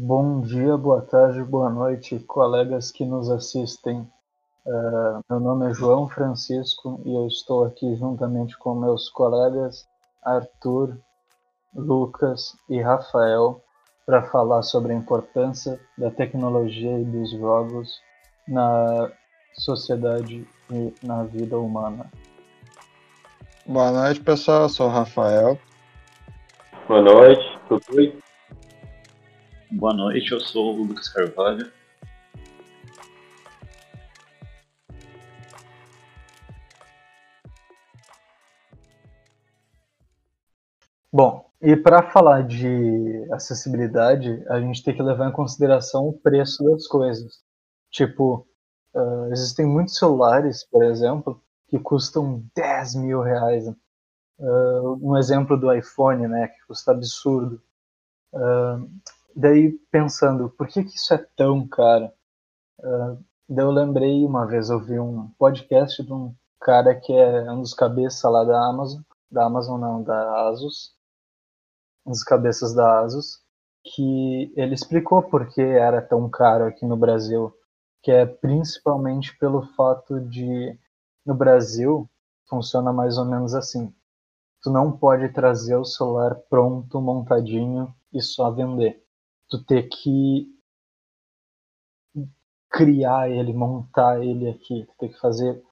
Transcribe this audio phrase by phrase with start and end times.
[0.00, 4.08] Bom dia, boa tarde, boa noite, colegas que nos assistem.
[4.64, 9.88] Uh, meu nome é João Francisco e eu estou aqui juntamente com meus colegas
[10.22, 10.96] Arthur,
[11.74, 13.60] Lucas e Rafael
[14.06, 18.00] para falar sobre a importância da tecnologia e dos jogos
[18.46, 19.10] na
[19.52, 22.08] sociedade e na vida humana.
[23.66, 24.62] Boa noite, pessoal.
[24.62, 25.58] Eu sou o Rafael.
[26.86, 28.16] Boa noite, tudo bem?
[29.70, 31.70] Boa noite, eu sou o Lucas Carvalho.
[41.12, 46.64] Bom, e para falar de acessibilidade, a gente tem que levar em consideração o preço
[46.64, 47.42] das coisas.
[47.90, 48.46] Tipo,
[48.94, 53.66] uh, existem muitos celulares, por exemplo, que custam 10 mil reais.
[54.38, 57.60] Uh, um exemplo do iPhone, né, que custa absurdo.
[58.32, 58.88] Uh,
[59.38, 62.10] daí pensando, por que, que isso é tão caro?
[62.80, 67.50] Uh, daí eu lembrei uma vez, eu vi um podcast de um cara que é
[67.52, 70.92] um dos cabeças lá da Amazon, da Amazon não, da Asus,
[72.04, 73.40] um dos cabeças da Asus,
[73.84, 77.54] que ele explicou por que era tão caro aqui no Brasil,
[78.02, 80.76] que é principalmente pelo fato de
[81.24, 82.10] no Brasil
[82.48, 83.94] funciona mais ou menos assim.
[84.62, 89.00] Tu não pode trazer o celular pronto, montadinho e só vender.
[89.50, 90.46] Tu ter que
[92.70, 95.62] criar ele, montar ele aqui, tu tem que fazer.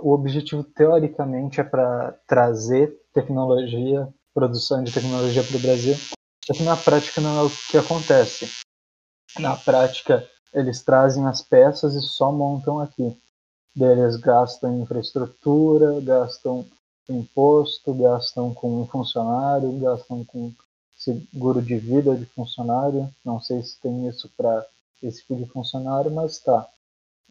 [0.00, 5.94] O objetivo teoricamente é para trazer tecnologia, produção de tecnologia para o Brasil,
[6.44, 8.48] só que na prática não é o que acontece.
[9.38, 13.18] Na prática, eles trazem as peças e só montam aqui
[13.76, 16.64] deles gastam em infraestrutura, gastam
[17.08, 20.50] imposto, gastam com funcionário, gastam com
[20.96, 23.08] seguro de vida de funcionário.
[23.24, 24.66] Não sei se tem isso para
[25.02, 26.66] esse tipo de funcionário, mas tá.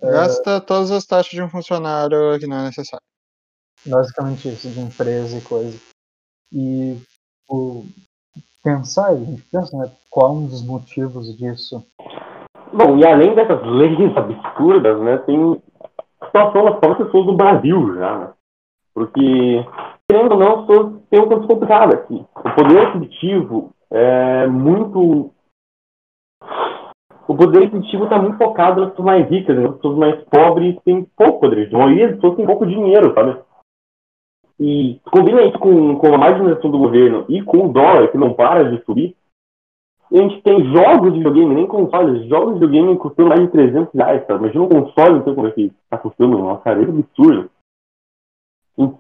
[0.02, 0.60] É, Gasta é...
[0.60, 3.04] todas as taxas de um funcionário que não é necessário.
[3.86, 5.78] Basicamente isso, de empresa e coisa.
[6.52, 7.02] E
[7.50, 7.86] o
[8.64, 11.86] pensar, a gente pensa, né, qual um dos motivos disso.
[12.74, 15.62] Bom, e além dessas leis absurdas, né, tem
[16.26, 18.34] situação das próprias pessoas do Brasil já, né?
[18.94, 19.66] Porque,
[20.10, 22.26] querendo ou não, as pessoas um tanto complicado aqui.
[22.36, 25.32] O poder aquisitivo é muito.
[27.28, 31.04] O poder aquisitivo está muito focado nas pessoas mais ricas, nas pessoas mais pobres têm
[31.16, 31.74] pouco poder.
[31.74, 33.40] A maioria das pessoas tem pouco dinheiro, sabe?
[34.60, 38.34] E combina isso com, com a marginalização do governo e com o dólar, que não
[38.34, 39.16] para de subir,
[40.12, 43.94] a gente tem jogos de videogame, nem consoles, jogos de videogame custando mais de 300
[43.94, 44.40] reais, cara.
[44.40, 47.50] Imagina um console, então, como é que tá custando, uma careira absurda.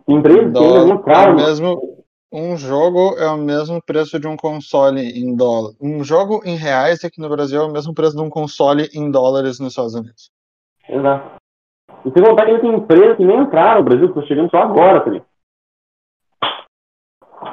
[0.07, 1.33] Empresas que ainda não caro.
[1.33, 1.94] É mesmo,
[2.31, 5.73] um jogo é o mesmo preço de um console em dólar.
[5.81, 9.09] Um jogo em reais aqui no Brasil é o mesmo preço de um console em
[9.09, 10.31] dólares nos Estados Unidos.
[10.87, 11.41] Exato.
[12.05, 14.51] E sem contar que ainda tem empresas que nem entraram no Brasil, que estão chegando
[14.51, 15.25] só agora, tá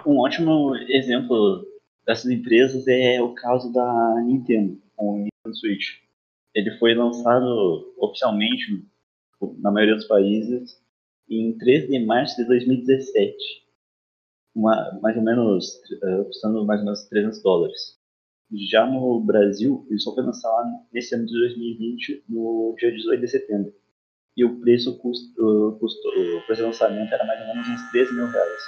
[0.06, 1.64] Um ótimo exemplo
[2.06, 6.02] dessas empresas é o caso da Nintendo, com o Nintendo Switch.
[6.54, 8.84] Ele foi lançado oficialmente
[9.58, 10.82] na maioria dos países
[11.28, 13.61] em 3 de março de 2017,
[14.54, 17.96] uma, mais ou menos uh, custando mais ou menos 300 dólares.
[18.70, 23.28] Já no Brasil, ele só foi lançado nesse ano de 2020, no dia 18 de
[23.28, 23.72] setembro.
[24.36, 28.14] E o preço, custo, custo, o preço de lançamento era mais ou menos uns 13
[28.14, 28.62] mil reais.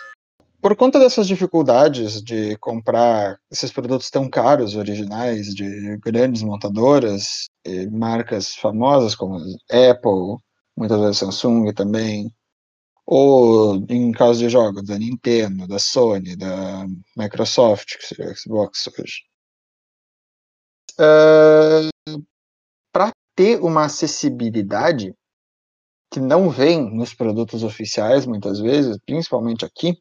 [0.61, 7.51] Por conta dessas dificuldades de comprar esses produtos tão caros, originais, de grandes montadoras,
[7.93, 9.37] marcas famosas como
[9.71, 10.39] Apple,
[10.75, 12.31] muitas vezes Samsung também,
[13.07, 18.89] ou em caso de jogos, da Nintendo, da Sony, da Microsoft, que seria o Xbox
[18.99, 19.25] hoje.
[20.99, 22.19] Uh, ah,
[22.93, 25.15] Para ter uma acessibilidade
[26.11, 29.99] que não vem nos produtos oficiais, muitas vezes, principalmente aqui,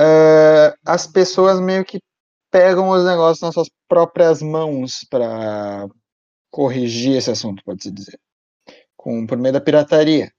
[0.00, 1.98] uh, as pessoas meio que
[2.50, 5.88] pegam os negócios nas suas próprias mãos para
[6.50, 8.18] corrigir esse assunto, pode-se dizer,
[8.96, 10.32] com, por meio da pirataria.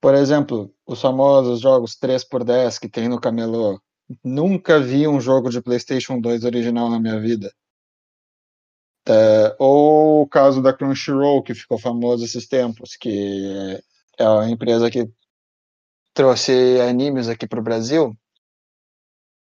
[0.00, 3.80] Por exemplo, os famosos jogos 3x10 que tem no Camelô.
[4.22, 7.52] Nunca vi um jogo de PlayStation 2 original na minha vida.
[9.08, 13.80] Uh, ou o caso da Crunchyroll, que ficou famoso esses tempos, que
[14.18, 15.08] é a empresa que
[16.12, 18.16] trouxe animes aqui para o Brasil,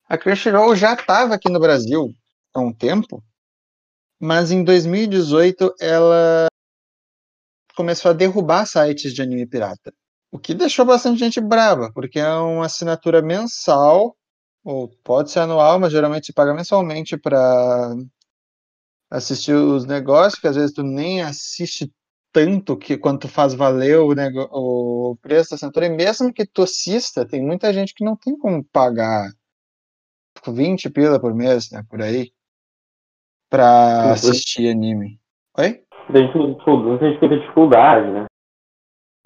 [0.09, 2.13] a Crunchyroll já estava aqui no Brasil
[2.53, 3.23] há um tempo,
[4.19, 6.47] mas em 2018 ela
[7.75, 9.93] começou a derrubar sites de anime pirata.
[10.31, 14.15] O que deixou bastante gente brava, porque é uma assinatura mensal,
[14.63, 17.95] ou pode ser anual, mas geralmente se paga mensalmente para
[19.09, 21.91] assistir os negócios, que às vezes tu nem assiste
[22.33, 26.63] tanto que quanto faz valer o, nego- o preço da assinatura, e mesmo que tu
[26.63, 29.31] assista, tem muita gente que não tem como pagar
[30.45, 32.31] 20 pila por mês, né, por aí,
[33.49, 35.19] pra assistir anime.
[35.57, 35.81] Oi?
[37.19, 38.25] Tem dificuldade, né?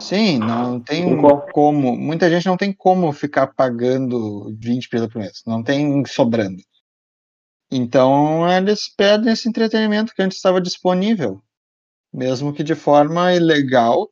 [0.01, 1.42] Sim, não tem como.
[1.53, 1.95] como.
[1.95, 5.44] Muita gente não tem como ficar pagando 20 pila por mês.
[5.45, 6.57] Não tem sobrando.
[7.71, 11.42] Então eles pedem esse entretenimento que antes estava disponível.
[12.13, 14.09] Mesmo que de forma ilegal,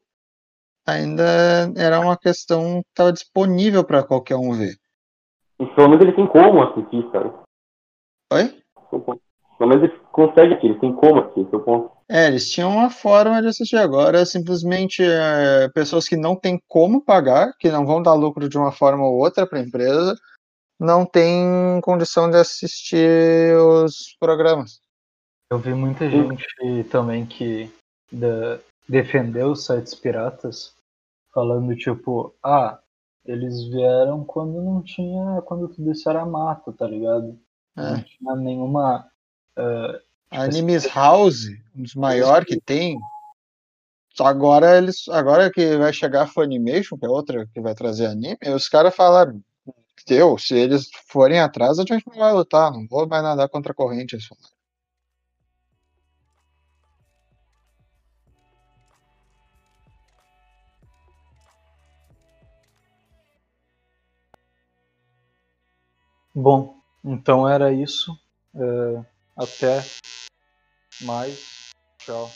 [0.88, 4.76] ainda era uma questão que estava disponível para qualquer um ver.
[5.60, 7.34] E pelo menos ele tem como assistir, sabe?
[8.32, 8.64] Oi?
[9.58, 11.92] Pelo menos ele consegue aqui, ele tem como aqui, esse é o ponto.
[12.10, 13.78] É, eles tinham uma forma de assistir.
[13.78, 18.58] Agora, simplesmente, é, pessoas que não têm como pagar, que não vão dar lucro de
[18.58, 20.16] uma forma ou outra para a empresa,
[20.80, 24.80] não têm condição de assistir os programas.
[25.52, 26.46] Eu vi muita gente
[26.90, 27.72] também que
[28.12, 30.74] da- defendeu os sites piratas,
[31.34, 32.80] falando tipo, ah,
[33.26, 37.38] eles vieram quando não tinha, quando tudo isso era mato, tá ligado?
[37.76, 38.02] Não É.
[38.04, 39.06] tinha nenhuma.
[39.58, 42.98] eh, A Animes House, um dos maiores que tem,
[44.20, 48.38] agora eles, agora que vai chegar a Funimation, que é outra que vai trazer anime,
[48.56, 49.42] os caras falaram,
[50.08, 53.72] deu, se eles forem atrás, a gente não vai lutar, não vou mais nadar contra
[53.72, 54.50] a corrente, eles falaram.
[66.34, 68.18] Bom, então era isso.
[68.56, 69.04] Eh,
[69.40, 69.82] até
[71.02, 71.72] mais.
[72.00, 72.30] Tchau.